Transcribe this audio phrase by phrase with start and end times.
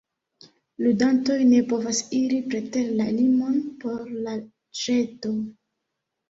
[0.85, 4.35] Ludantoj ne povas iri preter la limon por la
[4.81, 5.37] ĵeto.